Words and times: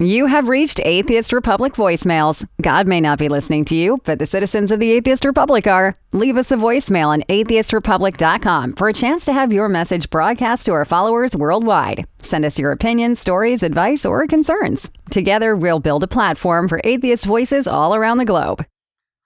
You 0.00 0.26
have 0.26 0.48
reached 0.48 0.80
Atheist 0.84 1.32
Republic 1.32 1.74
voicemails. 1.74 2.44
God 2.60 2.88
may 2.88 3.00
not 3.00 3.16
be 3.16 3.28
listening 3.28 3.64
to 3.66 3.76
you, 3.76 4.00
but 4.02 4.18
the 4.18 4.26
citizens 4.26 4.72
of 4.72 4.80
the 4.80 4.90
Atheist 4.90 5.24
Republic 5.24 5.68
are. 5.68 5.94
Leave 6.12 6.36
us 6.36 6.50
a 6.50 6.56
voicemail 6.56 7.06
on 7.06 7.22
atheistrepublic.com 7.28 8.74
for 8.74 8.88
a 8.88 8.92
chance 8.92 9.24
to 9.24 9.32
have 9.32 9.52
your 9.52 9.68
message 9.68 10.10
broadcast 10.10 10.64
to 10.64 10.72
our 10.72 10.84
followers 10.84 11.36
worldwide. 11.36 12.08
Send 12.18 12.44
us 12.44 12.58
your 12.58 12.72
opinions, 12.72 13.20
stories, 13.20 13.62
advice, 13.62 14.04
or 14.04 14.26
concerns. 14.26 14.90
Together, 15.12 15.54
we'll 15.54 15.78
build 15.78 16.02
a 16.02 16.08
platform 16.08 16.66
for 16.66 16.80
atheist 16.82 17.24
voices 17.24 17.68
all 17.68 17.94
around 17.94 18.18
the 18.18 18.24
globe. 18.24 18.66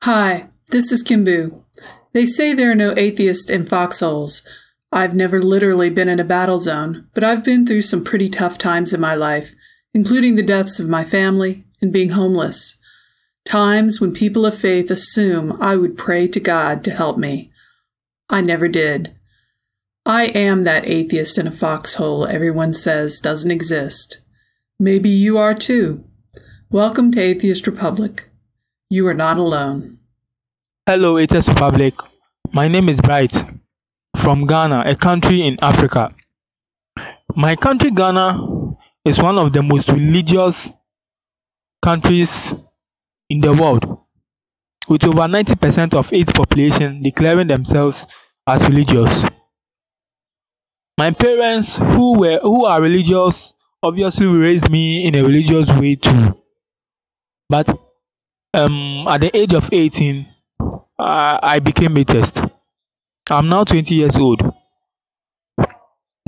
Hi, 0.03 0.49
this 0.71 0.93
is 0.93 1.03
Kimbu. 1.03 1.63
They 2.13 2.27
say 2.27 2.53
there 2.53 2.73
are 2.73 2.75
no 2.75 2.93
atheists 2.95 3.49
in 3.49 3.65
foxholes. 3.65 4.43
I've 4.93 5.15
never 5.15 5.41
literally 5.41 5.89
been 5.89 6.11
in 6.11 6.21
a 6.21 6.25
battle 6.25 6.59
zone, 6.59 7.09
but 7.15 7.25
I've 7.25 7.43
been 7.43 7.67
through 7.67 7.83
some 7.83 8.05
pretty 8.05 8.29
tough 8.29 8.59
times 8.59 8.93
in 8.93 9.01
my 9.01 9.15
life 9.15 9.55
including 9.95 10.37
the 10.37 10.43
deaths 10.43 10.79
of 10.79 10.89
my 10.89 11.05
family 11.05 11.65
and 11.81 11.93
being 11.93 12.11
homeless. 12.11 12.77
Times 13.45 14.01
when 14.01 14.13
people 14.13 14.45
of 14.45 14.59
faith 14.59 14.91
assume 14.91 15.57
I 15.61 15.77
would 15.77 15.97
pray 15.97 16.27
to 16.27 16.41
God 16.41 16.85
to 16.85 16.91
help 16.91 17.17
me. 17.17 17.51
I 18.29 18.41
never 18.41 18.69
did. 18.69 19.15
I 20.05 20.25
am 20.27 20.65
that 20.65 20.87
atheist 20.87 21.39
in 21.39 21.47
a 21.47 21.51
foxhole 21.51 22.27
everyone 22.27 22.73
says 22.73 23.21
doesn't 23.21 23.51
exist. 23.51 24.23
Maybe 24.79 25.09
you 25.09 25.39
are 25.39 25.55
too. 25.55 26.05
Welcome 26.71 27.11
to 27.13 27.21
Atheist 27.21 27.67
Republic. 27.67 28.29
You 28.91 29.07
are 29.09 29.15
not 29.15 29.39
alone. 29.39 29.99
Hello, 30.87 31.19
Atheist 31.19 31.49
Republic. 31.49 31.95
My 32.53 32.69
name 32.69 32.89
is 32.89 32.99
Bryte 32.99 33.59
from 34.23 34.47
Ghana, 34.47 34.85
a 34.87 34.95
country 34.95 35.43
in 35.43 35.59
Africa. 35.61 36.15
My 37.35 37.55
country, 37.57 37.91
Ghana, 37.91 38.58
is 39.09 39.19
one 39.19 39.39
of 39.39 39.53
the 39.53 39.63
most 39.63 39.89
religious 39.89 40.71
countries 41.83 42.55
in 43.31 43.41
the 43.41 43.53
world, 43.53 43.85
with 44.89 45.05
over 45.05 45.23
90% 45.29 45.95
of 45.95 46.13
its 46.13 46.33
population 46.33 47.03
declaring 47.03 47.49
themselves 47.49 48.07
as 48.47 48.63
religious. 48.69 49.25
My 50.99 51.11
parents, 51.13 51.77
who 51.77 52.19
were 52.19 52.41
who 52.43 52.67
are 52.67 52.83
religious, 52.83 53.55
obviously 53.83 54.27
raised 54.27 54.71
me 54.71 55.07
in 55.07 55.15
a 55.15 55.23
religious 55.23 55.71
way 55.71 55.95
too. 55.95 56.35
But 57.49 57.69
um, 58.55 59.07
at 59.09 59.21
the 59.21 59.37
age 59.37 59.55
of 59.55 59.69
18, 59.73 60.27
uh, 60.99 61.39
I 61.43 61.61
became 61.61 61.97
atheist. 61.97 62.43
I'm 63.31 63.49
now 63.49 63.65
20 63.65 63.95
years 63.95 64.17
old. 64.17 64.43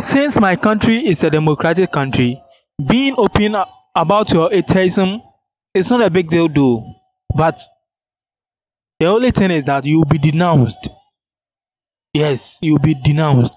Since 0.01 0.41
my 0.41 0.57
country 0.57 1.07
is 1.07 1.23
a 1.23 1.31
democratic 1.31 1.93
country, 1.93 2.43
being 2.87 3.15
open 3.19 3.57
about 3.95 4.31
your 4.31 4.53
atheism 4.53 5.23
is 5.75 5.89
not 5.91 6.03
a 6.03 6.11
big 6.11 6.31
deal 6.31 6.49
though. 6.49 6.95
But 7.35 7.61
the 9.01 9.07
only 9.07 9.33
thing 9.33 9.51
is 9.51 9.65
that 9.65 9.85
you'll 9.85 10.05
be 10.05 10.17
denounced. 10.19 10.89
Yes 12.15 12.57
you'll 12.63 12.79
be 12.79 12.95
denounced. 12.95 13.53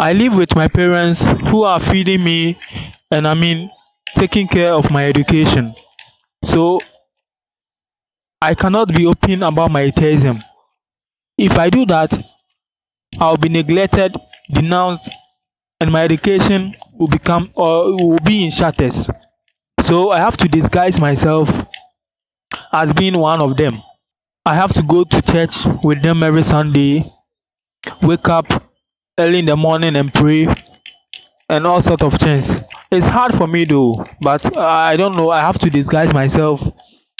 I 0.00 0.12
live 0.14 0.34
with 0.34 0.56
my 0.56 0.66
parents 0.66 1.22
who 1.22 1.62
are 1.62 1.78
feeding 1.78 2.24
me 2.24 2.58
and 3.12 3.26
i 3.28 3.34
mean 3.34 3.70
taking 4.16 4.48
care 4.48 4.72
of 4.72 4.90
my 4.90 5.06
education. 5.06 5.74
So 6.44 6.80
i 8.42 8.54
cannot 8.54 8.88
be 8.94 9.06
open 9.06 9.42
about 9.42 9.70
my 9.70 9.80
atheism. 9.82 10.42
If 11.38 11.58
i 11.58 11.70
do 11.70 11.86
that 11.86 12.12
i'll 13.20 13.36
be 13.36 13.48
neglected 13.48 14.16
denounced 14.52 15.08
and 15.80 15.92
my 15.92 16.02
education 16.04 16.74
will 17.00 17.08
become 17.08 17.50
or 17.54 17.96
will 17.96 18.18
be 18.24 18.44
in 18.44 18.50
shatters. 18.52 19.08
So 19.82 20.10
I 20.10 20.18
have 20.18 20.36
to 20.36 20.48
disguise 20.48 21.00
myself 21.00 21.48
as 22.72 22.92
being 22.92 23.16
one 23.18 23.40
of 23.40 23.56
them. 23.56 23.82
I 24.44 24.54
have 24.54 24.72
to 24.74 24.82
go 24.82 25.04
to 25.04 25.22
church 25.22 25.66
with 25.82 26.02
them 26.02 26.22
every 26.22 26.44
Sunday, 26.44 27.10
wake 28.02 28.28
up 28.28 28.46
early 29.18 29.38
in 29.40 29.46
the 29.46 29.56
morning 29.56 29.96
and 29.96 30.12
pray, 30.12 30.46
and 31.48 31.66
all 31.66 31.82
sort 31.82 32.02
of 32.02 32.14
things. 32.14 32.48
It's 32.90 33.06
hard 33.06 33.34
for 33.36 33.46
me 33.46 33.64
though, 33.64 34.04
but 34.20 34.56
I 34.56 34.96
don't 34.96 35.16
know. 35.16 35.30
I 35.30 35.40
have 35.40 35.58
to 35.60 35.70
disguise 35.70 36.12
myself 36.12 36.60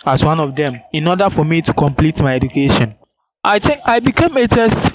as 0.05 0.25
one 0.25 0.41
of 0.41 0.57
them 0.57 0.81
in 0.93 1.09
order 1.09 1.31
for 1.31 1.45
me 1.45 1.63
to 1.63 1.73
complete 1.73 2.21
my 2.21 2.35
education. 2.35 2.97
I 3.45 3.59
think 3.59 3.81
I 3.85 4.01
became 4.01 4.37
a 4.37 4.47
test 4.47 4.95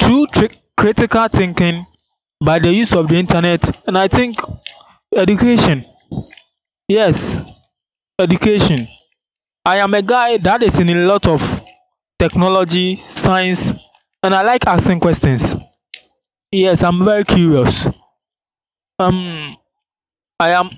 through 0.00 0.26
tri- 0.28 0.60
critical 0.76 1.28
thinking 1.28 1.86
by 2.44 2.58
the 2.58 2.72
use 2.72 2.92
of 2.92 3.08
the 3.08 3.16
internet. 3.16 3.62
And 3.86 3.96
i 3.98 4.08
think 4.08 4.38
education 5.16 5.84
yes 6.88 7.36
education. 8.18 8.88
I 9.64 9.78
am 9.78 9.94
a 9.94 10.02
guy 10.02 10.38
that 10.38 10.62
is 10.62 10.78
in 10.78 10.88
a 10.90 10.94
lot 11.06 11.26
of 11.26 11.40
technology 12.18 13.02
science 13.14 13.72
and 14.22 14.34
i 14.34 14.42
like 14.42 14.66
asking 14.66 15.00
questions. 15.00 15.54
Yes 16.50 16.82
i'm 16.82 17.04
very 17.04 17.24
curious. 17.24 17.86
Um 18.98 19.56
i 20.38 20.50
am 20.50 20.70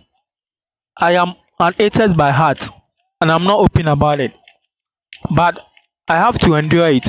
i 0.96 1.12
am 1.14 1.34
an 1.60 1.74
atheist 1.78 2.16
by 2.16 2.30
heart 2.30 2.68
and 3.20 3.30
i'm 3.30 3.44
not 3.44 3.58
open 3.58 3.88
about 3.88 4.20
it. 4.20 4.32
But 5.34 5.60
i 6.08 6.16
have 6.16 6.38
to 6.40 6.54
endure 6.54 6.88
it. 6.88 7.08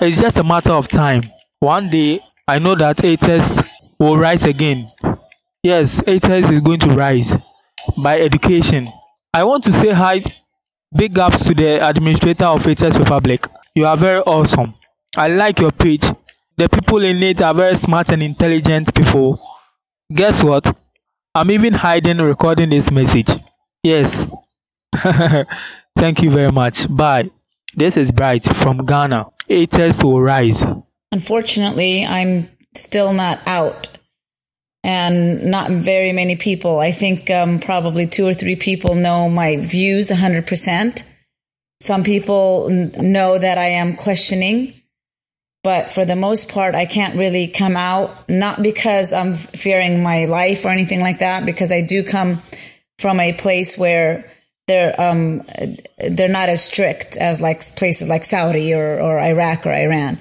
It's 0.00 0.20
just 0.20 0.36
a 0.38 0.44
matter 0.44 0.70
of 0.72 0.88
time. 0.88 1.30
One 1.60 1.90
day 1.90 2.20
I 2.48 2.58
know 2.58 2.74
that 2.74 3.04
atheists 3.04 3.62
will 3.98 4.16
rise 4.16 4.42
again. 4.42 4.90
Yes, 5.62 6.00
atheists 6.06 6.50
is 6.50 6.60
going 6.60 6.80
to 6.80 6.88
rise 6.88 7.36
by 8.02 8.18
education. 8.18 8.90
I 9.34 9.44
want 9.44 9.64
to 9.64 9.72
say 9.74 9.90
hi, 9.92 10.22
big 10.96 11.18
ups 11.18 11.38
to 11.44 11.54
the 11.54 11.86
administrator 11.86 12.46
of 12.46 12.66
Atheist 12.66 12.98
Republic. 12.98 13.46
You 13.74 13.86
are 13.86 13.96
very 13.96 14.20
awesome. 14.20 14.74
I 15.16 15.28
like 15.28 15.58
your 15.60 15.72
page. 15.72 16.04
The 16.56 16.68
people 16.70 17.04
in 17.04 17.22
it 17.22 17.42
are 17.42 17.54
very 17.54 17.76
smart 17.76 18.10
and 18.10 18.22
intelligent 18.22 18.94
people. 18.94 19.38
Guess 20.12 20.42
what? 20.42 20.74
I'm 21.34 21.50
even 21.50 21.74
hiding 21.74 22.18
recording 22.18 22.70
this 22.70 22.90
message. 22.90 23.30
Yes. 23.82 24.26
Thank 25.96 26.22
you 26.22 26.30
very 26.30 26.50
much. 26.50 26.86
Bye. 26.88 27.30
This 27.76 27.96
is 27.96 28.10
Bryte 28.10 28.56
from 28.62 28.86
Ghana. 28.86 29.26
Atheists 29.50 30.02
will 30.02 30.22
rise. 30.22 30.64
Unfortunately, 31.12 32.04
I'm 32.04 32.50
still 32.74 33.12
not 33.12 33.40
out 33.46 33.88
and 34.84 35.50
not 35.50 35.70
very 35.70 36.12
many 36.12 36.36
people. 36.36 36.80
I 36.80 36.92
think 36.92 37.30
um, 37.30 37.60
probably 37.60 38.06
two 38.06 38.26
or 38.26 38.34
three 38.34 38.56
people 38.56 38.94
know 38.94 39.28
my 39.28 39.56
views 39.56 40.08
100%. 40.08 41.02
Some 41.80 42.04
people 42.04 42.68
n- 42.70 42.92
know 42.98 43.38
that 43.38 43.58
I 43.58 43.68
am 43.68 43.96
questioning, 43.96 44.74
but 45.62 45.90
for 45.90 46.04
the 46.04 46.16
most 46.16 46.48
part, 46.48 46.74
I 46.74 46.86
can't 46.86 47.16
really 47.16 47.48
come 47.48 47.76
out, 47.76 48.28
not 48.28 48.62
because 48.62 49.12
I'm 49.12 49.34
fearing 49.34 50.02
my 50.02 50.26
life 50.26 50.64
or 50.64 50.68
anything 50.68 51.00
like 51.00 51.18
that, 51.18 51.44
because 51.44 51.72
I 51.72 51.82
do 51.82 52.02
come 52.02 52.42
from 52.98 53.20
a 53.20 53.32
place 53.32 53.76
where 53.78 54.30
they're 54.66 55.00
um, 55.00 55.42
they're 55.98 56.28
not 56.28 56.48
as 56.48 56.62
strict 56.62 57.16
as 57.16 57.40
like 57.40 57.62
places 57.76 58.08
like 58.08 58.24
Saudi 58.24 58.74
or, 58.74 59.00
or 59.00 59.18
Iraq 59.18 59.66
or 59.66 59.72
Iran. 59.72 60.18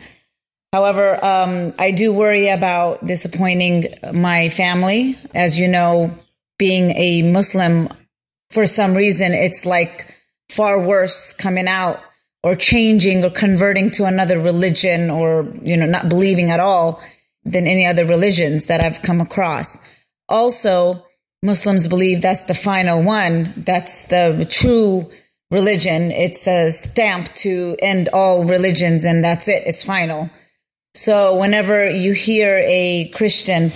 However, 0.74 1.24
um, 1.24 1.74
I 1.80 1.92
do 1.92 2.12
worry 2.12 2.50
about 2.50 3.06
disappointing 3.06 3.94
my 4.14 4.50
family. 4.50 5.18
As 5.34 5.58
you 5.58 5.68
know, 5.68 6.14
being 6.60 6.92
a 6.92 7.22
Muslim, 7.22 7.90
for 8.52 8.66
some 8.66 8.94
reason, 8.94 9.34
it's 9.34 9.66
like 9.66 10.14
far 10.50 10.80
worse 10.86 11.34
coming 11.34 11.68
out 11.68 12.02
or 12.44 12.56
changing 12.56 13.24
or 13.24 13.30
converting 13.30 13.92
to 13.92 14.06
another 14.06 14.40
religion 14.40 15.10
or, 15.10 15.52
you 15.62 15.78
know, 15.78 15.86
not 15.86 16.10
believing 16.10 16.52
at 16.52 16.60
all 16.60 17.02
than 17.44 17.66
any 17.66 17.86
other 17.86 18.06
religions 18.06 18.66
that 18.66 18.84
I've 18.84 19.02
come 19.02 19.22
across. 19.22 19.80
Also, 20.28 21.06
Muslims 21.44 21.88
believe 21.88 22.22
that's 22.22 22.44
the 22.44 22.54
final 22.54 23.04
one. 23.04 23.54
That's 23.66 24.06
the 24.08 24.46
true 24.50 25.10
religion. 25.50 26.12
It's 26.12 26.48
a 26.48 26.72
stamp 26.72 27.34
to 27.36 27.78
end 27.82 28.10
all 28.10 28.44
religions 28.44 29.06
and 29.06 29.24
that's 29.24 29.48
it. 29.48 29.64
It's 29.66 29.84
final. 29.84 30.30
So 30.98 31.36
whenever 31.36 31.88
you 31.88 32.14
hear 32.14 32.58
a 32.66 33.10
Christian 33.10 33.72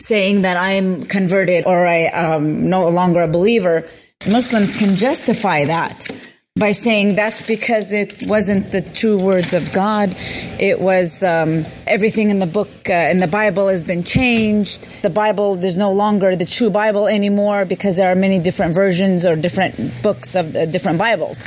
saying 0.00 0.40
that 0.42 0.56
I'm 0.56 1.04
converted 1.04 1.66
or 1.66 1.86
I 1.86 2.08
am 2.10 2.70
no 2.70 2.88
longer 2.88 3.20
a 3.20 3.28
believer, 3.28 3.86
Muslims 4.26 4.78
can 4.78 4.96
justify 4.96 5.66
that 5.66 6.08
by 6.56 6.72
saying 6.72 7.14
that's 7.14 7.42
because 7.42 7.92
it 7.92 8.26
wasn't 8.26 8.72
the 8.72 8.80
true 8.80 9.22
words 9.22 9.52
of 9.52 9.70
God. 9.74 10.16
It 10.58 10.80
was 10.80 11.22
um, 11.22 11.66
everything 11.86 12.30
in 12.30 12.38
the 12.38 12.46
book, 12.46 12.70
uh, 12.88 13.10
in 13.12 13.18
the 13.18 13.26
Bible 13.26 13.68
has 13.68 13.84
been 13.84 14.02
changed. 14.02 14.88
The 15.02 15.10
Bible, 15.10 15.56
there's 15.56 15.76
no 15.76 15.92
longer 15.92 16.36
the 16.36 16.46
true 16.46 16.70
Bible 16.70 17.06
anymore 17.06 17.66
because 17.66 17.98
there 17.98 18.10
are 18.10 18.16
many 18.16 18.38
different 18.38 18.74
versions 18.74 19.26
or 19.26 19.36
different 19.36 20.02
books 20.02 20.34
of 20.34 20.56
uh, 20.56 20.64
different 20.64 20.96
Bibles. 20.96 21.44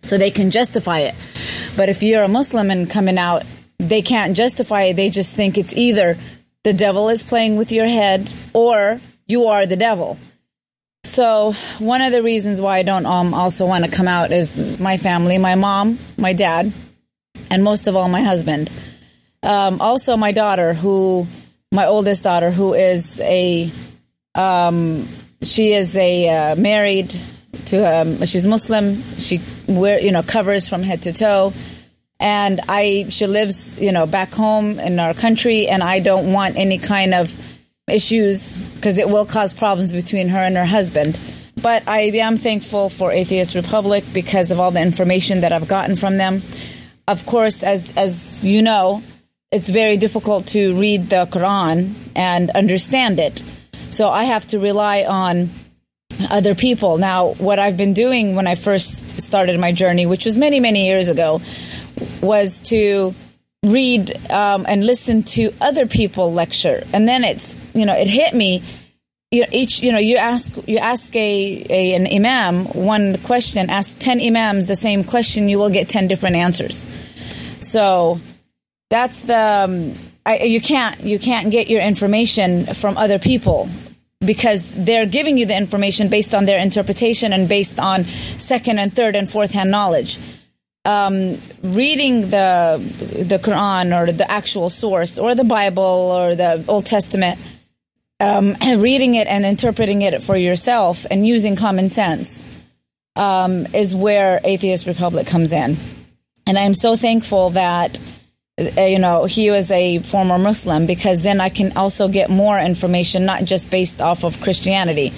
So 0.00 0.16
they 0.16 0.30
can 0.30 0.50
justify 0.50 1.00
it. 1.00 1.14
But 1.76 1.90
if 1.90 2.02
you're 2.02 2.22
a 2.22 2.28
Muslim 2.28 2.70
and 2.70 2.88
coming 2.88 3.18
out 3.18 3.42
they 3.78 4.02
can't 4.02 4.36
justify 4.36 4.82
it. 4.84 4.94
They 4.94 5.10
just 5.10 5.34
think 5.34 5.58
it's 5.58 5.76
either 5.76 6.16
the 6.62 6.72
devil 6.72 7.08
is 7.08 7.22
playing 7.22 7.56
with 7.56 7.72
your 7.72 7.86
head 7.86 8.30
or 8.52 9.00
you 9.26 9.46
are 9.46 9.66
the 9.66 9.76
devil. 9.76 10.18
So 11.04 11.52
one 11.78 12.00
of 12.00 12.12
the 12.12 12.22
reasons 12.22 12.60
why 12.60 12.78
I 12.78 12.82
don't 12.82 13.04
um, 13.04 13.34
also 13.34 13.66
want 13.66 13.84
to 13.84 13.90
come 13.90 14.08
out 14.08 14.32
is 14.32 14.80
my 14.80 14.96
family, 14.96 15.36
my 15.36 15.54
mom, 15.54 15.98
my 16.16 16.32
dad, 16.32 16.72
and 17.50 17.62
most 17.62 17.86
of 17.86 17.94
all 17.94 18.08
my 18.08 18.22
husband. 18.22 18.70
Um, 19.42 19.82
also 19.82 20.16
my 20.16 20.32
daughter, 20.32 20.72
who 20.72 21.26
my 21.70 21.86
oldest 21.86 22.24
daughter, 22.24 22.50
who 22.50 22.72
is 22.72 23.20
a 23.20 23.70
um, 24.34 25.06
she 25.42 25.72
is 25.72 25.94
a 25.96 26.28
uh, 26.28 26.56
married 26.56 27.14
to 27.66 28.00
um, 28.00 28.24
she's 28.24 28.46
Muslim. 28.46 29.02
She 29.18 29.42
wear 29.68 30.00
you 30.00 30.10
know 30.10 30.22
covers 30.22 30.66
from 30.66 30.82
head 30.82 31.02
to 31.02 31.12
toe, 31.12 31.52
and 32.24 32.58
I 32.70 33.06
she 33.10 33.26
lives 33.26 33.78
you 33.78 33.92
know 33.92 34.06
back 34.06 34.32
home 34.32 34.80
in 34.80 34.98
our 34.98 35.12
country, 35.12 35.68
and 35.68 35.82
I 35.82 36.00
don't 36.00 36.32
want 36.32 36.56
any 36.56 36.78
kind 36.78 37.12
of 37.12 37.30
issues 37.86 38.54
because 38.54 38.96
it 38.96 39.10
will 39.10 39.26
cause 39.26 39.52
problems 39.52 39.92
between 39.92 40.28
her 40.28 40.38
and 40.38 40.56
her 40.56 40.64
husband. 40.64 41.20
But 41.60 41.86
I 41.86 42.00
am 42.00 42.38
thankful 42.38 42.88
for 42.88 43.12
Atheist 43.12 43.54
Republic 43.54 44.04
because 44.12 44.50
of 44.50 44.58
all 44.58 44.70
the 44.70 44.80
information 44.80 45.42
that 45.42 45.52
I've 45.52 45.68
gotten 45.68 45.96
from 45.96 46.16
them. 46.16 46.42
Of 47.06 47.26
course, 47.26 47.62
as 47.62 47.94
as 47.94 48.42
you 48.42 48.62
know, 48.62 49.02
it's 49.52 49.68
very 49.68 49.98
difficult 49.98 50.46
to 50.48 50.74
read 50.80 51.10
the 51.10 51.26
Quran 51.26 51.92
and 52.16 52.50
understand 52.52 53.20
it. 53.20 53.42
So 53.90 54.08
I 54.08 54.24
have 54.24 54.46
to 54.48 54.58
rely 54.58 55.04
on 55.04 55.50
other 56.30 56.54
people. 56.54 56.98
Now, 56.98 57.34
what 57.34 57.58
I've 57.58 57.76
been 57.76 57.92
doing 57.92 58.34
when 58.34 58.46
I 58.46 58.54
first 58.54 59.20
started 59.20 59.58
my 59.60 59.72
journey, 59.72 60.06
which 60.06 60.24
was 60.24 60.38
many, 60.38 60.60
many 60.60 60.86
years 60.86 61.08
ago, 61.08 61.40
was 62.24 62.58
to 62.70 63.14
read 63.64 64.10
um, 64.30 64.64
and 64.68 64.84
listen 64.86 65.22
to 65.22 65.52
other 65.60 65.86
people 65.86 66.32
lecture, 66.32 66.82
and 66.92 67.08
then 67.08 67.24
it's 67.24 67.56
you 67.74 67.86
know 67.86 67.94
it 67.94 68.08
hit 68.08 68.34
me. 68.34 68.62
You 69.30 69.44
each 69.50 69.82
you 69.82 69.92
know 69.92 69.98
you 69.98 70.16
ask 70.16 70.54
you 70.66 70.78
ask 70.78 71.14
a, 71.16 71.66
a 71.70 71.94
an 71.94 72.06
imam 72.06 72.66
one 72.66 73.18
question, 73.18 73.70
ask 73.70 73.98
ten 73.98 74.20
imams 74.20 74.68
the 74.68 74.76
same 74.76 75.04
question, 75.04 75.48
you 75.48 75.58
will 75.58 75.70
get 75.70 75.88
ten 75.88 76.08
different 76.08 76.36
answers. 76.36 76.88
So 77.60 78.20
that's 78.90 79.24
the 79.24 79.64
um, 79.64 79.94
I, 80.26 80.38
you 80.44 80.60
can't 80.60 81.00
you 81.00 81.18
can't 81.18 81.50
get 81.50 81.68
your 81.68 81.82
information 81.82 82.66
from 82.66 82.96
other 82.96 83.18
people 83.18 83.68
because 84.24 84.74
they're 84.74 85.06
giving 85.06 85.36
you 85.36 85.46
the 85.46 85.56
information 85.56 86.08
based 86.08 86.34
on 86.34 86.44
their 86.44 86.58
interpretation 86.58 87.32
and 87.32 87.48
based 87.48 87.78
on 87.78 88.04
second 88.04 88.78
and 88.78 88.94
third 88.94 89.16
and 89.16 89.28
fourth 89.28 89.52
hand 89.52 89.70
knowledge 89.70 90.18
um, 90.84 91.38
reading 91.62 92.28
the 92.28 92.78
the 93.28 93.38
Quran 93.38 93.96
or 93.96 94.12
the 94.12 94.30
actual 94.30 94.68
source 94.68 95.18
or 95.18 95.34
the 95.34 95.44
Bible 95.44 95.82
or 95.82 96.34
the 96.34 96.64
Old 96.68 96.86
Testament, 96.86 97.38
um, 98.20 98.54
reading 98.76 99.14
it 99.14 99.26
and 99.26 99.44
interpreting 99.44 100.02
it 100.02 100.22
for 100.22 100.36
yourself 100.36 101.06
and 101.10 101.26
using 101.26 101.56
common 101.56 101.88
sense 101.88 102.46
um, 103.16 103.66
is 103.74 103.94
where 103.94 104.40
Atheist 104.44 104.86
Republic 104.86 105.26
comes 105.26 105.52
in. 105.52 105.76
And 106.46 106.58
I'm 106.58 106.74
so 106.74 106.96
thankful 106.96 107.50
that 107.50 107.98
uh, 108.58 108.82
you 108.82 108.98
know 108.98 109.24
he 109.24 109.50
was 109.50 109.70
a 109.70 110.00
former 110.00 110.38
Muslim 110.38 110.86
because 110.86 111.22
then 111.22 111.40
I 111.40 111.48
can 111.48 111.76
also 111.76 112.08
get 112.08 112.28
more 112.28 112.58
information, 112.58 113.24
not 113.24 113.44
just 113.44 113.70
based 113.70 114.02
off 114.02 114.24
of 114.24 114.40
Christianity. 114.42 115.12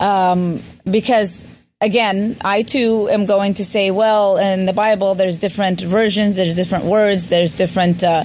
Um, 0.00 0.62
because 0.90 1.46
again, 1.84 2.38
I 2.42 2.62
too 2.62 3.08
am 3.10 3.26
going 3.26 3.54
to 3.54 3.64
say, 3.64 3.90
well, 3.90 4.38
in 4.38 4.64
the 4.64 4.72
Bible, 4.72 5.14
there's 5.14 5.38
different 5.38 5.82
versions, 5.82 6.36
there's 6.36 6.56
different 6.56 6.86
words, 6.86 7.28
there's 7.28 7.54
different, 7.54 8.02
uh, 8.02 8.24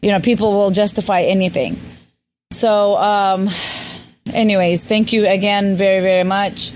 you 0.00 0.10
know, 0.10 0.20
people 0.20 0.52
will 0.52 0.70
justify 0.70 1.20
anything. 1.20 1.76
So, 2.50 2.96
um, 2.96 3.50
anyways, 4.32 4.86
thank 4.86 5.12
you 5.12 5.28
again 5.28 5.76
very, 5.76 6.00
very 6.00 6.24
much. 6.24 6.72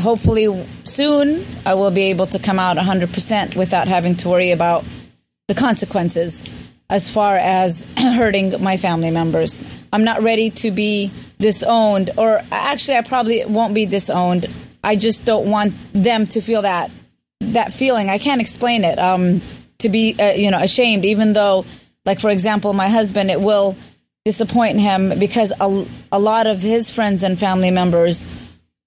Hopefully, 0.00 0.66
soon 0.84 1.46
I 1.64 1.74
will 1.74 1.92
be 1.92 2.10
able 2.10 2.26
to 2.26 2.38
come 2.40 2.58
out 2.58 2.76
100% 2.76 3.54
without 3.54 3.86
having 3.86 4.16
to 4.16 4.28
worry 4.28 4.50
about 4.50 4.84
the 5.46 5.54
consequences 5.54 6.48
as 6.88 7.08
far 7.08 7.36
as 7.36 7.86
hurting 7.96 8.60
my 8.60 8.76
family 8.76 9.12
members. 9.12 9.64
I'm 9.92 10.02
not 10.02 10.22
ready 10.22 10.50
to 10.50 10.72
be 10.72 11.12
disowned, 11.38 12.10
or 12.16 12.42
actually, 12.50 12.96
I 12.96 13.02
probably 13.02 13.44
won't 13.44 13.74
be 13.74 13.86
disowned. 13.86 14.46
I 14.82 14.96
just 14.96 15.24
don't 15.24 15.50
want 15.50 15.74
them 15.92 16.26
to 16.28 16.40
feel 16.40 16.62
that 16.62 16.90
that 17.40 17.72
feeling. 17.72 18.10
I 18.10 18.18
can't 18.18 18.40
explain 18.40 18.84
it. 18.84 18.98
Um, 18.98 19.40
to 19.80 19.88
be 19.88 20.14
uh, 20.18 20.32
you 20.32 20.50
know 20.50 20.58
ashamed, 20.58 21.04
even 21.04 21.32
though, 21.32 21.64
like 22.04 22.20
for 22.20 22.30
example, 22.30 22.72
my 22.72 22.88
husband, 22.88 23.30
it 23.30 23.40
will 23.40 23.76
disappoint 24.24 24.78
him 24.78 25.18
because 25.18 25.52
a, 25.60 25.86
a 26.12 26.18
lot 26.18 26.46
of 26.46 26.62
his 26.62 26.90
friends 26.90 27.22
and 27.22 27.38
family 27.40 27.70
members 27.70 28.24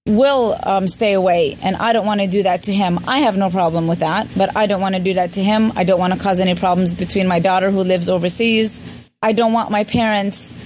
will 0.06 0.58
um, 0.62 0.86
stay 0.86 1.14
away, 1.14 1.56
and 1.62 1.76
I 1.76 1.92
don't 1.92 2.06
want 2.06 2.20
to 2.20 2.26
do 2.26 2.42
that 2.44 2.64
to 2.64 2.72
him. 2.72 3.00
I 3.06 3.20
have 3.20 3.36
no 3.36 3.50
problem 3.50 3.86
with 3.86 4.00
that, 4.00 4.28
but 4.36 4.56
I 4.56 4.66
don't 4.66 4.80
want 4.80 4.94
to 4.94 5.00
do 5.00 5.14
that 5.14 5.32
to 5.34 5.42
him. 5.42 5.72
I 5.76 5.84
don't 5.84 5.98
want 5.98 6.12
to 6.12 6.18
cause 6.18 6.40
any 6.40 6.54
problems 6.54 6.94
between 6.94 7.26
my 7.26 7.40
daughter 7.40 7.70
who 7.70 7.82
lives 7.82 8.08
overseas. 8.08 8.82
I 9.22 9.32
don't 9.32 9.52
want 9.52 9.70
my 9.70 9.84
parents 9.84 10.56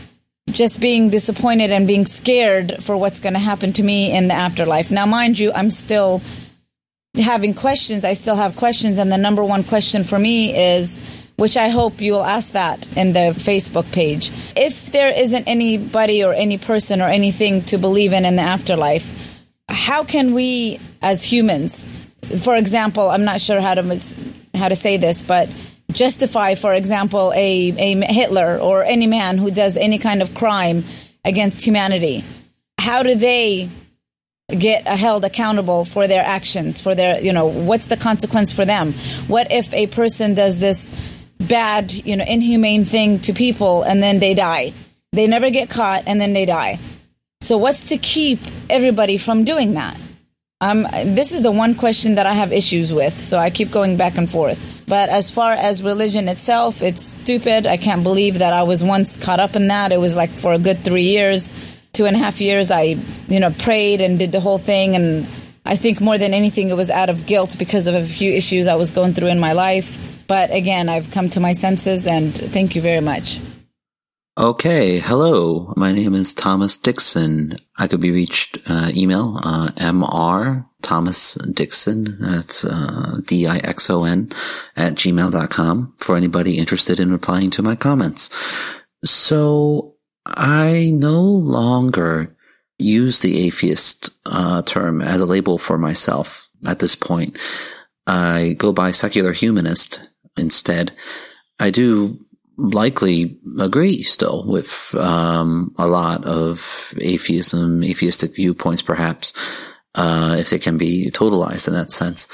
just 0.53 0.81
being 0.81 1.11
disappointed 1.11 1.71
and 1.71 1.87
being 1.87 2.07
scared 2.07 2.83
for 2.83 2.97
what's 2.97 3.21
going 3.21 3.35
to 3.35 3.39
happen 3.39 3.73
to 3.75 3.83
me 3.83 4.15
in 4.17 4.29
the 4.29 4.35
afterlife. 4.35 4.91
Now, 4.91 5.07
mind 5.07 5.39
you, 5.39 5.53
I'm 5.53 5.71
still 5.71 6.23
having 7.15 7.55
questions. 7.55 8.05
I 8.05 8.13
still 8.13 8.37
have 8.37 8.57
questions. 8.57 8.99
And 8.99 9.11
the 9.11 9.19
number 9.19 9.45
one 9.45 9.65
question 9.65 10.05
for 10.05 10.19
me 10.19 10.57
is, 10.57 11.01
which 11.37 11.57
I 11.57 11.69
hope 11.69 12.01
you 12.01 12.13
will 12.13 12.25
ask 12.25 12.53
that 12.53 12.89
in 12.97 13.13
the 13.13 13.31
Facebook 13.31 13.91
page. 13.93 14.33
If 14.57 14.91
there 14.91 15.09
isn't 15.09 15.47
anybody 15.47 16.25
or 16.25 16.33
any 16.33 16.59
person 16.59 17.01
or 17.01 17.07
anything 17.07 17.63
to 17.67 17.79
believe 17.79 18.13
in 18.13 18.25
in 18.25 18.37
the 18.37 18.43
afterlife, 18.43 19.45
how 19.69 20.03
can 20.03 20.35
we 20.35 20.81
as 21.01 21.23
humans, 21.23 21.87
for 22.43 22.57
example, 22.57 23.09
I'm 23.09 23.25
not 23.25 23.41
sure 23.41 23.61
how 23.61 23.75
to, 23.75 23.83
how 24.55 24.69
to 24.69 24.77
say 24.77 24.97
this, 24.97 25.23
but 25.23 25.49
justify, 25.93 26.55
for 26.55 26.75
example, 26.75 27.33
a, 27.35 27.71
a 27.71 28.13
Hitler 28.13 28.59
or 28.59 28.85
any 28.85 29.07
man 29.07 29.39
who 29.39 29.51
does 29.51 29.77
any 29.77 29.99
kind 29.99 30.23
of 30.23 30.35
crime 30.35 30.85
against 31.25 31.65
humanity? 31.65 32.25
How 32.79 33.03
do 33.03 33.15
they 33.15 33.69
get 34.51 34.87
held 34.87 35.25
accountable 35.25 35.85
for 35.85 36.07
their 36.07 36.25
actions, 36.25 36.81
for 36.81 36.95
their, 36.95 37.21
you 37.21 37.33
know, 37.33 37.47
what's 37.47 37.89
the 37.89 37.97
consequence 37.97 38.51
for 38.53 38.65
them? 38.65 38.93
What 39.27 39.51
if 39.53 39.73
a 39.75 39.87
person 39.89 40.35
does 40.35 40.59
this 40.59 40.93
bad, 41.39 41.93
you 41.93 42.17
know, 42.17 42.25
inhumane 42.25 42.85
thing 42.85 43.19
to 43.21 43.33
people 43.33 43.83
and 43.83 44.03
then 44.03 44.19
they 44.19 44.35
die? 44.35 44.73
They 45.13 45.27
never 45.27 45.51
get 45.51 45.71
caught 45.71 46.05
and 46.07 46.21
then 46.21 46.33
they 46.33 46.47
die. 46.47 46.79
So 47.41 47.57
what's 47.57 47.89
to 47.89 47.99
keep 47.99 48.41
everybody 48.69 49.19
from 49.19 49.45
doing 49.45 49.75
that? 49.75 49.99
Um, 50.61 50.83
this 50.83 51.33
is 51.33 51.43
the 51.43 51.53
one 51.53 51.75
question 51.75 52.17
that 52.17 52.27
I 52.27 52.33
have 52.33 52.53
issues 52.53 52.93
with, 52.93 53.21
so 53.21 53.39
I 53.39 53.51
keep 53.51 53.71
going 53.71 53.97
back 53.97 54.17
and 54.17 54.31
forth. 54.31 54.78
But 54.89 55.11
as 55.11 55.31
far 55.31 55.53
as 55.53 55.83
religion 55.83 56.29
itself, 56.29 56.83
it's 56.83 57.05
stupid. 57.05 57.67
I 57.67 57.77
can't 57.77 58.03
believe 58.03 58.39
that 58.39 58.55
I 58.55 58.63
was 58.63 58.83
once 58.83 59.19
caught 59.19 59.39
up 59.39 59.55
in 59.55 59.69
that. 59.69 59.93
It 59.93 60.01
was 60.01 60.17
like 60.17 60.31
for 60.31 60.55
a 60.55 60.59
good 60.59 60.79
three 60.79 61.05
years, 61.05 61.53
two 61.93 62.07
and 62.07 62.17
a 62.17 62.19
half 62.19 62.41
years, 62.41 62.71
I, 62.71 62.97
you 63.29 63.39
know, 63.39 63.51
prayed 63.51 64.01
and 64.01 64.19
did 64.19 64.33
the 64.33 64.41
whole 64.41 64.57
thing. 64.57 64.97
And 64.97 65.27
I 65.67 65.77
think 65.77 66.01
more 66.01 66.17
than 66.17 66.33
anything, 66.33 66.71
it 66.71 66.77
was 66.77 66.91
out 66.91 67.11
of 67.11 67.27
guilt 67.27 67.57
because 67.59 67.87
of 67.87 67.95
a 67.95 68.03
few 68.03 68.33
issues 68.33 68.67
I 68.67 68.77
was 68.77 68.91
going 68.91 69.13
through 69.13 69.29
in 69.29 69.39
my 69.39 69.53
life. 69.53 70.25
But 70.27 70.51
again, 70.51 70.89
I've 70.89 71.11
come 71.11 71.29
to 71.31 71.41
my 71.41 71.53
senses 71.53 72.07
and 72.07 72.35
thank 72.35 72.75
you 72.75 72.81
very 72.81 73.01
much. 73.01 73.41
Okay, 74.39 75.01
hello. 75.01 75.75
My 75.77 75.93
name 75.93 76.15
is 76.15 76.33
Thomas 76.33 76.77
Dixon. 76.77 77.57
I 77.77 77.89
could 77.89 78.01
be 78.01 78.13
reached 78.13 78.57
uh, 78.71 78.89
email 78.95 79.41
uh, 79.43 79.69
mr 79.77 80.65
Thomas 80.83 81.35
Dixon. 81.35 82.19
That's 82.21 82.65
uh, 82.65 83.21
D 83.25 83.47
I 83.47 83.59
X 83.59 83.91
O 83.91 84.05
N 84.05 84.31
at 84.77 84.95
gmail.com 84.95 85.95
for 85.99 86.17
anybody 86.17 86.59
interested 86.59 87.01
in 87.01 87.13
replying 87.13 87.51
to 87.51 87.63
my 87.63 87.77
comments. 87.77 88.31
So 89.05 89.95
I 90.27 90.91
no 90.95 91.21
longer 91.21 92.37
use 92.79 93.21
the 93.21 93.47
atheist 93.47 94.13
uh, 94.27 94.63
term 94.63 95.01
as 95.01 95.21
a 95.21 95.27
label 95.27 95.59
for 95.59 95.79
myself 95.79 96.49
at 96.67 96.79
this 96.79 96.95
point. 96.95 97.39
I 98.07 98.55
go 98.57 98.73
by 98.73 98.93
secular 98.93 99.33
humanist 99.33 100.09
instead. 100.37 100.93
I 101.61 101.71
do 101.71 102.19
likely 102.57 103.39
agree 103.61 104.03
still 104.03 104.45
with 104.47 104.95
um, 104.97 105.75
a 105.79 105.87
lot 105.87 106.25
of 106.25 106.95
atheism, 107.01 107.85
atheistic 107.85 108.35
viewpoints, 108.35 108.83
perhaps, 108.83 109.33
uh, 109.99 110.37
if 110.39 110.49
they 110.49 110.59
can 110.59 110.79
be 110.79 111.11
totalized 111.11 111.69
in 111.69 111.75
that 111.75 111.91
sense. 111.91 112.29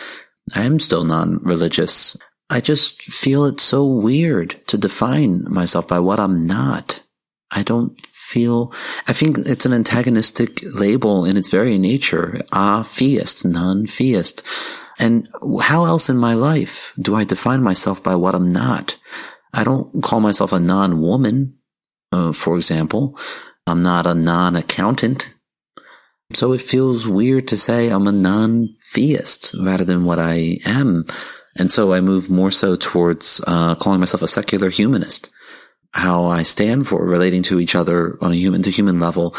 I 0.54 0.62
am 0.62 0.78
still 0.78 1.04
non-religious. 1.04 2.16
I 2.50 2.60
just 2.60 3.02
feel 3.02 3.46
it's 3.46 3.62
so 3.62 3.86
weird 3.86 4.60
to 4.68 4.76
define 4.76 5.44
myself 5.50 5.88
by 5.88 5.98
what 5.98 6.20
I'm 6.20 6.46
not. 6.46 7.02
I 7.50 7.62
don't 7.62 7.98
feel, 8.06 8.72
I 9.08 9.12
think 9.12 9.38
it's 9.38 9.64
an 9.64 9.72
antagonistic 9.72 10.60
label 10.74 11.24
in 11.24 11.36
its 11.36 11.48
very 11.48 11.78
nature. 11.78 12.42
A-theist, 12.52 13.46
non-theist. 13.46 14.42
And 14.98 15.26
how 15.62 15.86
else 15.86 16.08
in 16.08 16.18
my 16.18 16.34
life 16.34 16.92
do 17.00 17.14
I 17.14 17.24
define 17.24 17.62
myself 17.62 18.02
by 18.02 18.14
what 18.14 18.34
I'm 18.34 18.52
not? 18.52 18.98
I 19.54 19.64
don't 19.64 20.02
call 20.02 20.20
myself 20.20 20.52
a 20.52 20.60
non-woman, 20.60 21.56
uh, 22.12 22.32
for 22.32 22.56
example. 22.56 23.18
I'm 23.66 23.82
not 23.82 24.06
a 24.06 24.14
non-accountant. 24.14 25.33
So 26.32 26.52
it 26.52 26.62
feels 26.62 27.06
weird 27.06 27.46
to 27.48 27.58
say 27.58 27.88
I'm 27.88 28.06
a 28.06 28.12
non-theist 28.12 29.54
rather 29.60 29.84
than 29.84 30.04
what 30.04 30.18
I 30.18 30.58
am. 30.64 31.04
And 31.56 31.70
so 31.70 31.92
I 31.92 32.00
move 32.00 32.30
more 32.30 32.50
so 32.50 32.76
towards 32.76 33.40
uh, 33.46 33.74
calling 33.76 34.00
myself 34.00 34.22
a 34.22 34.28
secular 34.28 34.70
humanist. 34.70 35.30
How 35.92 36.24
I 36.24 36.42
stand 36.42 36.88
for 36.88 37.06
relating 37.06 37.42
to 37.44 37.60
each 37.60 37.76
other 37.76 38.18
on 38.20 38.32
a 38.32 38.36
human 38.36 38.62
to 38.62 38.70
human 38.70 38.98
level 38.98 39.36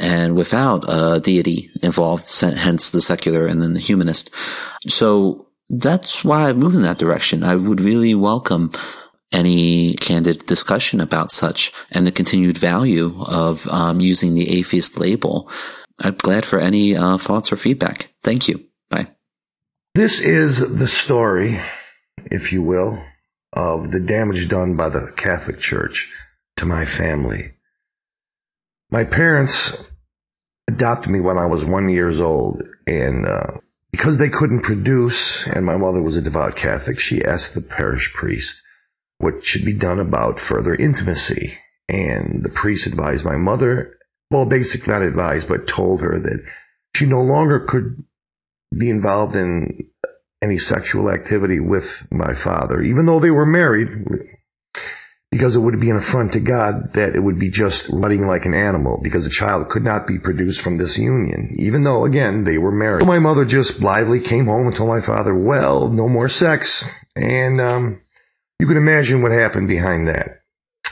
and 0.00 0.36
without 0.36 0.84
a 0.88 1.20
deity 1.20 1.70
involved, 1.82 2.24
hence 2.40 2.90
the 2.90 3.00
secular 3.00 3.46
and 3.46 3.62
then 3.62 3.72
the 3.72 3.80
humanist. 3.80 4.30
So 4.88 5.46
that's 5.70 6.24
why 6.24 6.48
I've 6.48 6.58
moved 6.58 6.76
in 6.76 6.82
that 6.82 6.98
direction. 6.98 7.42
I 7.42 7.56
would 7.56 7.80
really 7.80 8.14
welcome 8.14 8.72
any 9.32 9.94
candid 9.94 10.46
discussion 10.46 11.00
about 11.00 11.30
such 11.30 11.72
and 11.90 12.06
the 12.06 12.12
continued 12.12 12.58
value 12.58 13.14
of 13.26 13.66
um, 13.68 14.00
using 14.00 14.34
the 14.34 14.58
atheist 14.58 14.98
label. 14.98 15.50
I'm 15.98 16.14
glad 16.14 16.44
for 16.44 16.58
any 16.58 16.96
uh, 16.96 17.18
thoughts 17.18 17.52
or 17.52 17.56
feedback. 17.56 18.10
Thank 18.22 18.48
you. 18.48 18.66
Bye. 18.90 19.08
This 19.94 20.20
is 20.20 20.60
the 20.60 20.88
story, 21.04 21.58
if 22.26 22.52
you 22.52 22.62
will, 22.62 23.02
of 23.52 23.90
the 23.90 24.04
damage 24.06 24.48
done 24.48 24.76
by 24.76 24.90
the 24.90 25.12
Catholic 25.16 25.58
Church 25.58 26.08
to 26.58 26.66
my 26.66 26.84
family. 26.84 27.52
My 28.90 29.04
parents 29.04 29.74
adopted 30.68 31.10
me 31.10 31.20
when 31.20 31.38
I 31.38 31.46
was 31.46 31.64
one 31.64 31.88
years 31.88 32.20
old, 32.20 32.62
and 32.86 33.26
uh, 33.26 33.58
because 33.90 34.18
they 34.18 34.28
couldn't 34.28 34.62
produce, 34.62 35.48
and 35.52 35.64
my 35.64 35.76
mother 35.76 36.02
was 36.02 36.16
a 36.16 36.22
devout 36.22 36.56
Catholic, 36.56 36.98
she 36.98 37.24
asked 37.24 37.54
the 37.54 37.62
parish 37.62 38.12
priest 38.14 38.54
what 39.18 39.42
should 39.42 39.64
be 39.64 39.78
done 39.78 39.98
about 39.98 40.38
further 40.38 40.74
intimacy. 40.74 41.54
And 41.88 42.42
the 42.42 42.50
priest 42.54 42.86
advised 42.86 43.24
my 43.24 43.36
mother, 43.36 43.95
well, 44.30 44.46
basically 44.48 44.92
not 44.92 45.02
advised, 45.02 45.48
but 45.48 45.68
told 45.68 46.00
her 46.00 46.18
that 46.18 46.42
she 46.94 47.06
no 47.06 47.20
longer 47.22 47.66
could 47.68 48.02
be 48.76 48.90
involved 48.90 49.36
in 49.36 49.88
any 50.42 50.58
sexual 50.58 51.10
activity 51.10 51.60
with 51.60 51.84
my 52.10 52.32
father, 52.44 52.82
even 52.82 53.06
though 53.06 53.20
they 53.20 53.30
were 53.30 53.46
married, 53.46 53.88
because 55.30 55.56
it 55.56 55.60
would 55.60 55.80
be 55.80 55.90
an 55.90 55.96
affront 55.96 56.32
to 56.32 56.40
God 56.40 56.92
that 56.94 57.14
it 57.14 57.20
would 57.20 57.38
be 57.38 57.50
just 57.50 57.88
running 57.92 58.26
like 58.26 58.44
an 58.44 58.54
animal, 58.54 59.00
because 59.02 59.26
a 59.26 59.30
child 59.30 59.68
could 59.68 59.82
not 59.82 60.06
be 60.06 60.18
produced 60.18 60.62
from 60.62 60.78
this 60.78 60.98
union, 60.98 61.56
even 61.58 61.84
though, 61.84 62.04
again, 62.04 62.44
they 62.44 62.58
were 62.58 62.70
married. 62.70 63.02
So 63.02 63.06
my 63.06 63.18
mother 63.18 63.44
just 63.44 63.80
blithely 63.80 64.20
came 64.20 64.46
home 64.46 64.66
and 64.66 64.76
told 64.76 64.88
my 64.88 65.04
father, 65.04 65.34
well, 65.34 65.88
no 65.88 66.08
more 66.08 66.28
sex. 66.28 66.84
And 67.14 67.60
um, 67.60 68.02
you 68.58 68.66
can 68.66 68.76
imagine 68.76 69.22
what 69.22 69.32
happened 69.32 69.68
behind 69.68 70.08
that. 70.08 70.42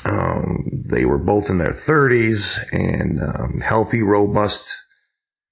Um, 0.04 0.84
they 0.90 1.04
were 1.04 1.18
both 1.18 1.44
in 1.49 1.58
their 1.58 1.76
30s 1.88 2.58
and 2.73 3.20
um, 3.20 3.61
healthy, 3.61 4.02
robust, 4.02 4.62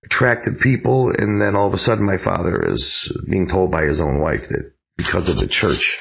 attractive 0.04 0.54
people. 0.62 1.12
And 1.16 1.40
then 1.40 1.56
all 1.56 1.68
of 1.68 1.75
a 1.75 1.78
sudden, 1.78 2.04
my 2.04 2.23
father 2.23 2.62
is 2.73 3.16
being 3.30 3.49
told 3.49 3.71
by 3.71 3.85
his 3.85 4.00
own 4.00 4.21
wife 4.21 4.42
that 4.50 4.73
because 4.97 5.28
of 5.28 5.37
the 5.37 5.49
church, 5.49 5.99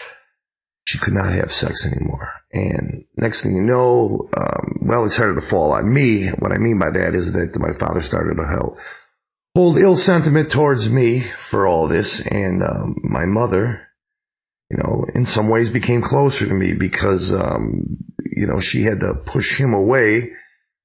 she 0.86 1.00
could 1.00 1.13
not 1.13 1.34
have 1.34 1.50
sex 1.50 1.88
anymore. 1.89 2.29
And 2.51 3.05
next 3.15 3.43
thing 3.43 3.55
you 3.55 3.62
know, 3.62 4.29
um, 4.36 4.79
well, 4.81 5.05
it 5.05 5.12
started 5.12 5.39
to 5.39 5.50
fall 5.50 5.72
on 5.72 5.93
me. 5.93 6.29
What 6.39 6.51
I 6.51 6.58
mean 6.58 6.79
by 6.79 6.91
that 6.91 7.15
is 7.15 7.31
that 7.34 7.58
my 7.60 7.77
father 7.79 8.01
started 8.01 8.36
to 8.36 8.77
hold 9.55 9.77
ill 9.77 9.96
sentiment 9.96 10.51
towards 10.51 10.89
me 10.89 11.24
for 11.50 11.67
all 11.67 11.88
this, 11.88 12.24
and 12.29 12.63
um, 12.63 12.96
my 13.03 13.25
mother 13.25 13.88
you 14.72 14.78
know, 14.78 15.06
in 15.13 15.25
some 15.25 15.50
ways 15.50 15.70
became 15.70 16.01
closer 16.01 16.48
to 16.48 16.54
me 16.54 16.74
because, 16.80 17.34
um, 17.38 17.98
you 18.24 18.48
know, 18.48 18.62
she 18.62 18.84
had 18.84 19.01
to 19.01 19.16
push 19.25 19.60
him 19.60 19.74
away. 19.74 20.32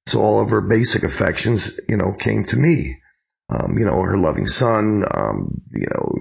So 0.07 0.19
all 0.19 0.41
of 0.41 0.49
her 0.49 0.59
basic 0.59 1.03
affections, 1.03 1.79
you 1.87 1.95
know, 1.95 2.11
came 2.11 2.43
to 2.49 2.57
me. 2.57 2.97
Um, 3.49 3.77
you 3.77 3.85
know, 3.85 4.01
her 4.01 4.17
loving 4.17 4.45
son, 4.45 5.03
um, 5.09 5.61
you 5.71 5.87
know, 5.89 6.11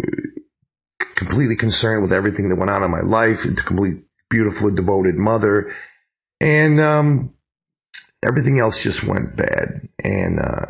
completely 1.17 1.57
concerned 1.57 2.03
with 2.03 2.13
everything 2.13 2.51
that 2.51 2.57
went 2.57 2.71
on 2.71 2.85
in 2.85 2.91
my 2.91 3.01
life, 3.01 3.39
a 3.43 3.67
complete, 3.67 4.05
beautiful, 4.31 4.73
devoted 4.73 5.19
mother. 5.19 5.73
And, 6.41 6.81
um, 6.81 7.35
everything 8.25 8.61
else 8.61 8.81
just 8.85 9.03
went 9.09 9.37
bad. 9.37 9.89
And, 10.05 10.39
uh, 10.39 10.67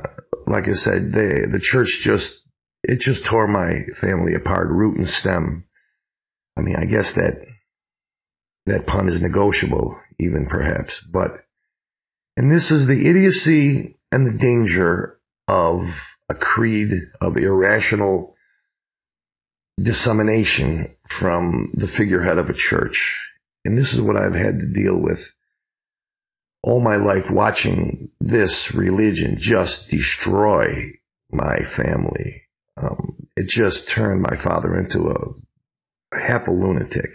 like 0.47 0.65
I 0.65 0.73
said, 0.73 1.12
the, 1.12 1.49
the 1.53 1.61
church 1.61 2.00
just, 2.03 2.33
it 2.85 3.00
just 3.00 3.26
tore 3.29 3.49
my 3.49 3.85
family 4.00 4.33
apart, 4.35 4.69
root 4.71 4.97
and 4.97 5.09
stem. 5.09 5.67
I 6.56 6.62
mean, 6.62 6.76
I 6.76 6.84
guess 6.86 7.12
that 7.14 7.44
that 8.66 8.86
pun 8.86 9.08
is 9.08 9.22
negotiable, 9.22 10.00
even 10.18 10.46
perhaps. 10.50 11.04
But, 11.10 11.44
and 12.36 12.50
this 12.50 12.70
is 12.70 12.86
the 12.86 13.08
idiocy 13.08 13.96
and 14.10 14.26
the 14.26 14.38
danger 14.38 15.18
of 15.48 15.80
a 16.28 16.34
creed 16.34 16.90
of 17.20 17.36
irrational 17.36 18.34
dissemination 19.78 20.96
from 21.20 21.68
the 21.75 21.88
figurehead 21.96 22.38
of 22.38 22.48
a 22.48 22.54
church. 22.56 22.98
And 23.64 23.76
this 23.76 23.92
is 23.92 24.00
what 24.00 24.16
I've 24.16 24.34
had 24.34 24.58
to 24.58 24.72
deal 24.72 25.00
with 25.00 25.20
all 26.62 26.80
my 26.80 26.96
life 26.96 27.30
watching 27.30 28.10
this 28.20 28.72
religion 28.75 29.36
just 29.38 29.88
destroy 29.88 30.90
my 31.30 31.58
family. 31.76 32.42
Um, 32.76 33.28
it 33.36 33.48
just 33.48 33.88
turned 33.94 34.20
my 34.22 34.36
father 34.42 34.76
into 34.76 35.08
a 35.08 35.46
half 36.20 36.49
a 36.49 36.50
lunatic. 36.50 37.11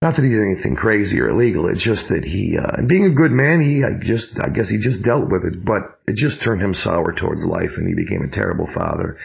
Not 0.00 0.14
that 0.14 0.22
he 0.22 0.30
did 0.30 0.46
anything 0.46 0.76
crazy 0.76 1.18
or 1.20 1.28
illegal. 1.28 1.68
It's 1.68 1.82
just 1.82 2.08
that 2.10 2.22
he, 2.22 2.56
uh, 2.56 2.78
and 2.78 2.88
being 2.88 3.04
a 3.04 3.14
good 3.14 3.32
man, 3.32 3.60
he, 3.60 3.82
I 3.82 3.98
just, 3.98 4.38
I 4.38 4.48
guess 4.48 4.70
he 4.70 4.78
just 4.78 5.02
dealt 5.02 5.30
with 5.30 5.42
it, 5.42 5.64
but 5.64 5.98
it 6.06 6.14
just 6.14 6.42
turned 6.42 6.62
him 6.62 6.72
sour 6.72 7.12
towards 7.12 7.44
life 7.44 7.74
and 7.76 7.88
he 7.88 7.98
became 7.98 8.22
a 8.22 8.30
terrible 8.30 8.68
father. 8.72 9.18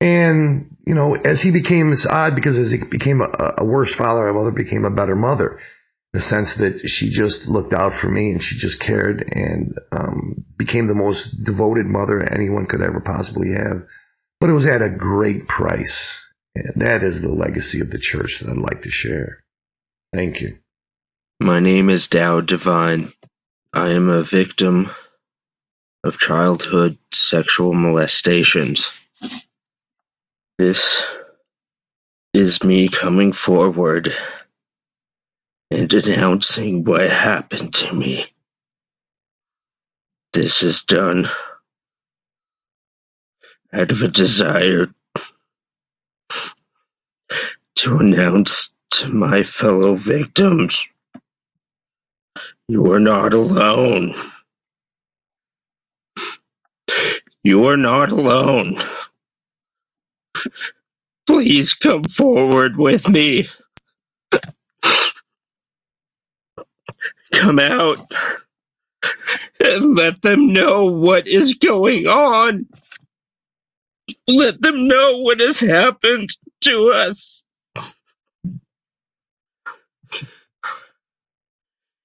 And, 0.00 0.74
you 0.86 0.94
know, 0.94 1.14
as 1.14 1.42
he 1.42 1.52
became 1.52 1.90
this 1.90 2.06
odd, 2.08 2.34
because 2.34 2.56
as 2.56 2.72
he 2.72 2.78
became 2.90 3.20
a, 3.20 3.54
a 3.58 3.64
worse 3.64 3.94
father, 3.94 4.24
my 4.32 4.32
mother 4.32 4.56
became 4.56 4.86
a 4.86 4.94
better 4.94 5.14
mother. 5.14 5.60
In 6.14 6.18
the 6.18 6.22
sense 6.22 6.56
that 6.56 6.80
she 6.86 7.10
just 7.12 7.46
looked 7.46 7.74
out 7.74 7.92
for 8.00 8.08
me 8.08 8.32
and 8.32 8.42
she 8.42 8.56
just 8.58 8.80
cared 8.80 9.22
and, 9.30 9.74
um, 9.92 10.44
became 10.56 10.88
the 10.88 10.94
most 10.94 11.44
devoted 11.44 11.86
mother 11.86 12.22
anyone 12.22 12.64
could 12.64 12.80
ever 12.80 13.02
possibly 13.04 13.52
have. 13.52 13.84
But 14.40 14.48
it 14.48 14.54
was 14.54 14.66
at 14.66 14.80
a 14.80 14.96
great 14.96 15.46
price. 15.46 16.19
And 16.54 16.82
that 16.82 17.02
is 17.02 17.22
the 17.22 17.28
legacy 17.28 17.80
of 17.80 17.90
the 17.90 17.98
church 17.98 18.40
that 18.40 18.50
I'd 18.50 18.56
like 18.56 18.82
to 18.82 18.90
share. 18.90 19.42
Thank 20.12 20.40
you. 20.40 20.58
My 21.38 21.60
name 21.60 21.88
is 21.88 22.08
Dow 22.08 22.40
Divine. 22.40 23.12
I 23.72 23.90
am 23.90 24.08
a 24.08 24.22
victim 24.22 24.90
of 26.02 26.18
childhood 26.18 26.98
sexual 27.12 27.72
molestations. 27.72 28.90
This 30.58 31.04
is 32.34 32.62
me 32.64 32.88
coming 32.88 33.32
forward 33.32 34.14
and 35.70 35.88
denouncing 35.88 36.84
what 36.84 37.08
happened 37.08 37.74
to 37.74 37.94
me. 37.94 38.26
This 40.32 40.62
is 40.62 40.82
done 40.82 41.28
out 43.72 43.92
of 43.92 44.02
a 44.02 44.08
desire 44.08 44.88
to 47.80 47.98
announce 47.98 48.74
to 48.92 49.08
my 49.10 49.44
fellow 49.44 49.96
victims, 49.96 50.86
you 52.68 52.92
are 52.92 53.00
not 53.00 53.34
alone. 53.34 54.14
You 57.44 57.66
are 57.66 57.76
not 57.78 58.12
alone. 58.12 58.82
Please 61.26 61.74
come 61.74 62.04
forward 62.04 62.76
with 62.78 63.08
me. 63.08 63.48
Come 67.34 67.58
out 67.60 67.98
and 69.60 69.94
let 69.96 70.22
them 70.22 70.52
know 70.52 70.86
what 70.86 71.28
is 71.28 71.54
going 71.54 72.06
on. 72.08 72.66
Let 74.28 74.60
them 74.62 74.88
know 74.88 75.18
what 75.18 75.40
has 75.40 75.60
happened 75.60 76.30
to 76.62 76.92
us. 76.92 77.42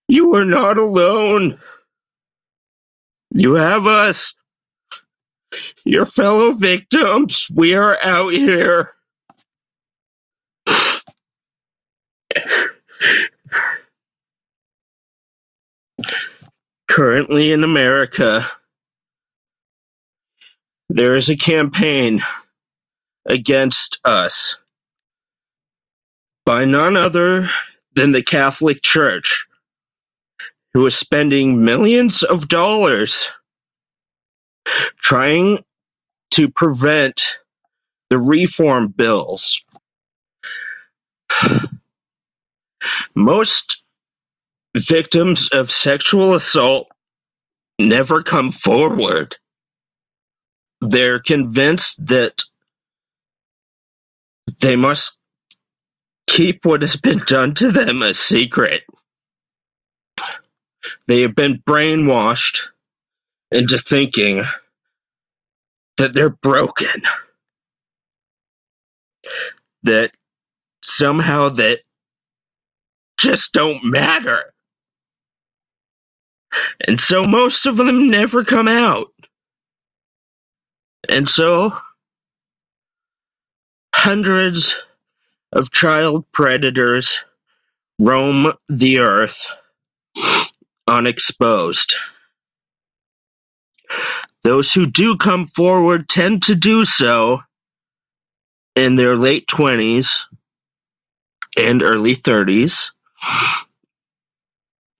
You 0.07 0.35
are 0.35 0.45
not 0.45 0.77
alone. 0.77 1.59
You 3.31 3.55
have 3.55 3.87
us. 3.87 4.35
Your 5.85 6.05
fellow 6.05 6.53
victims. 6.53 7.47
We 7.53 7.75
are 7.75 7.97
out 8.03 8.33
here. 8.33 8.91
Currently 16.89 17.51
in 17.51 17.63
America, 17.63 18.49
there 20.89 21.15
is 21.15 21.29
a 21.29 21.37
campaign 21.37 22.23
against 23.25 23.99
us 24.05 24.57
by 26.45 26.65
none 26.65 26.97
other 26.97 27.49
than 27.95 28.11
the 28.13 28.23
Catholic 28.23 28.81
Church 28.83 29.44
who 30.75 30.85
is 30.87 30.97
spending 30.97 31.65
millions 31.65 32.23
of 32.23 32.49
dollars 32.49 33.29
trying 34.99 35.63
to 36.31 36.49
prevent 36.49 37.39
the 38.09 38.19
reform 38.19 38.89
bills. 38.89 39.63
Most 43.15 43.83
victims 44.77 45.49
of 45.51 45.71
sexual 45.71 46.35
assault 46.35 46.87
never 47.79 48.23
come 48.23 48.51
forward. 48.51 49.37
They're 50.81 51.19
convinced 51.19 52.07
that 52.07 52.43
they 54.61 54.75
must 54.75 55.17
keep 56.27 56.65
what 56.65 56.81
has 56.83 56.97
been 56.97 57.23
done 57.27 57.55
to 57.55 57.71
them 57.71 58.01
a 58.03 58.13
secret. 58.13 58.83
They 61.07 61.21
have 61.21 61.35
been 61.35 61.59
brainwashed 61.67 62.59
into 63.51 63.77
thinking 63.77 64.43
that 65.97 66.13
they're 66.13 66.29
broken. 66.29 67.03
That 69.83 70.11
somehow 70.83 71.49
that 71.49 71.81
just 73.19 73.53
don't 73.53 73.83
matter. 73.85 74.53
And 76.87 76.99
so 76.99 77.23
most 77.23 77.65
of 77.67 77.77
them 77.77 78.09
never 78.09 78.45
come 78.45 78.67
out. 78.67 79.11
And 81.09 81.29
so 81.29 81.73
hundreds 83.95 84.75
of 85.53 85.71
child 85.71 86.25
predators 86.31 87.19
roam 87.99 88.53
the 88.69 88.99
earth 88.99 89.45
unexposed. 90.87 91.95
Those 94.43 94.73
who 94.73 94.85
do 94.85 95.17
come 95.17 95.47
forward 95.47 96.07
tend 96.09 96.43
to 96.43 96.55
do 96.55 96.85
so 96.85 97.41
in 98.75 98.95
their 98.95 99.15
late 99.15 99.47
20s 99.47 100.21
and 101.57 101.81
early 101.83 102.15
30s. 102.15 102.91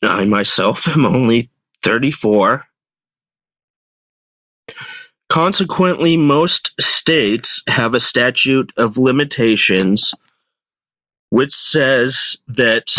I 0.04 0.25
myself 0.25 0.88
am 0.88 1.06
only 1.06 1.50
34. 1.84 2.65
Consequently, 5.30 6.18
most 6.18 6.74
states 6.80 7.63
have 7.68 7.94
a 7.94 8.00
statute 8.00 8.72
of 8.77 8.98
limitations 8.98 10.13
which 11.30 11.54
says 11.54 12.38
that 12.48 12.94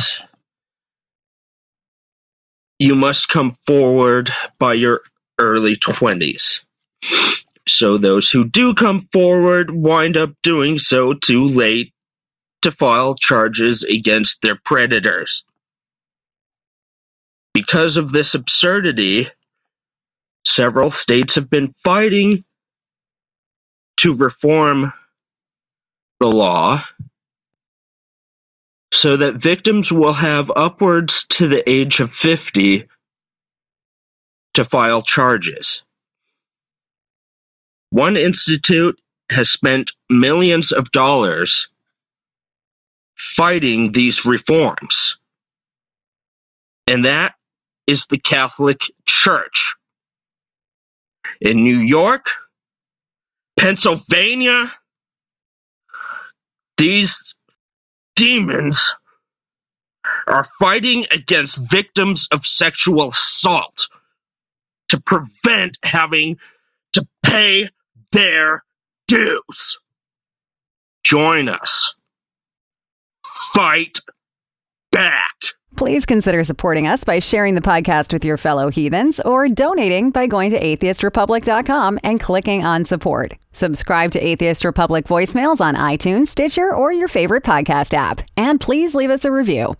you 2.79 2.95
must 2.95 3.29
come 3.29 3.53
forward 3.67 4.31
by 4.59 4.75
your 4.75 5.03
early 5.39 5.77
20s. 5.77 6.65
So 7.69 7.99
those 7.99 8.31
who 8.31 8.45
do 8.45 8.75
come 8.75 9.01
forward 9.13 9.71
wind 9.71 10.17
up 10.17 10.33
doing 10.43 10.79
so 10.79 11.15
too 11.15 11.45
late 11.45 11.93
to 12.63 12.71
file 12.71 13.15
charges 13.15 13.83
against 13.83 14.43
their 14.43 14.57
predators. 14.57 15.45
Because 17.55 17.97
of 17.97 18.13
this 18.13 18.35
absurdity, 18.35 19.29
several 20.47 20.91
states 20.91 21.37
have 21.37 21.51
been 21.51 21.75
fighting 21.85 22.45
to 23.99 24.15
reform 24.15 24.93
the 26.21 26.27
law 26.29 26.85
so 29.07 29.19
that 29.19 29.37
victims 29.37 29.93
will 29.93 30.13
have 30.15 30.51
upwards 30.57 31.27
to 31.29 31.47
the 31.47 31.71
age 31.71 32.01
of 32.01 32.13
50 32.13 32.89
to 34.55 34.65
file 34.65 35.01
charges. 35.01 35.85
One 37.91 38.17
institute 38.17 39.01
has 39.31 39.49
spent 39.49 39.93
millions 40.11 40.73
of 40.73 40.91
dollars 40.91 41.69
fighting 43.15 43.93
these 43.93 44.25
reforms, 44.25 45.21
and 46.89 47.05
that 47.05 47.37
is 47.87 48.09
the 48.09 48.19
Catholic 48.19 48.81
Church. 49.07 49.77
In 51.41 51.63
New 51.63 51.79
York, 51.79 52.27
Pennsylvania, 53.57 54.73
these 56.77 57.37
demons 58.17 58.97
are 60.27 60.45
fighting 60.59 61.07
against 61.13 61.57
victims 61.71 62.29
of 62.33 62.47
sexual 62.47 63.09
assault 63.09 63.89
to 64.89 65.01
prevent 65.01 65.79
having 65.83 66.39
to 66.93 67.07
pay 67.25 67.69
their 68.13 68.65
dues. 69.09 69.81
Join 71.05 71.49
us. 71.49 71.97
Fight 73.55 74.01
back. 74.93 75.37
Please 75.77 76.07
consider 76.07 76.43
supporting 76.43 76.87
us 76.87 77.05
by 77.05 77.19
sharing 77.19 77.55
the 77.55 77.61
podcast 77.61 78.13
with 78.13 78.25
your 78.25 78.39
fellow 78.39 78.71
heathens 78.71 79.21
or 79.21 79.47
donating 79.47 80.11
by 80.11 80.27
going 80.27 80.51
to 80.51 80.59
atheistrepublic.com 80.59 81.99
and 82.03 82.19
clicking 82.19 82.65
on 82.65 82.85
support. 82.87 83.35
Subscribe 83.53 84.11
to 84.13 84.19
Atheist 84.19 84.65
Republic 84.65 85.05
voicemails 85.05 85.61
on 85.61 85.75
iTunes, 85.75 86.29
Stitcher, 86.29 86.75
or 86.75 86.93
your 86.93 87.09
favorite 87.09 87.45
podcast 87.45 87.93
app. 87.93 88.23
And 88.37 88.59
please 88.59 88.95
leave 88.95 89.11
us 89.11 89.27
a 89.27 89.31
review. 89.31 89.77